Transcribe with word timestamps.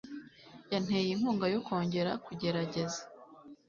Yanteye 0.71 1.09
inkunga 1.15 1.45
yo 1.53 1.59
kongera 1.65 2.11
kugerageza. 2.25 3.01